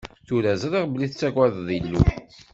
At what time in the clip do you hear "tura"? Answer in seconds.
0.27-0.53